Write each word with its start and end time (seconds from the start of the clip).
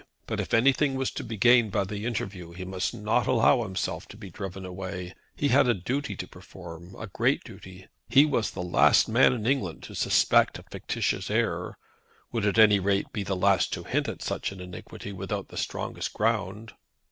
But 0.25 0.39
if 0.39 0.51
anything 0.51 0.95
was 0.95 1.11
to 1.11 1.23
be 1.23 1.37
gained 1.37 1.71
by 1.71 1.83
the 1.83 2.07
interview 2.07 2.53
he 2.53 2.65
must 2.65 2.91
not 2.91 3.27
allow 3.27 3.61
himself 3.61 4.07
to 4.07 4.17
be 4.17 4.31
driven 4.31 4.65
away. 4.65 5.13
He 5.35 5.49
had 5.49 5.67
a 5.67 5.75
duty 5.75 6.15
to 6.15 6.27
perform, 6.27 6.95
a 6.97 7.05
great 7.05 7.43
duty. 7.43 7.87
He 8.09 8.25
was 8.25 8.49
the 8.49 8.63
last 8.63 9.07
man 9.07 9.31
in 9.31 9.45
England 9.45 9.83
to 9.83 9.93
suspect 9.93 10.57
a 10.57 10.63
fictitious 10.63 11.29
heir, 11.29 11.77
would 12.31 12.47
at 12.47 12.57
any 12.57 12.79
rate 12.79 13.13
be 13.13 13.21
the 13.21 13.35
last 13.35 13.71
to 13.73 13.83
hint 13.83 14.07
at 14.07 14.23
such 14.23 14.51
an 14.51 14.59
iniquity 14.59 15.11
without 15.13 15.49
the 15.49 15.55
strongest 15.57 16.13
ground. 16.13 16.73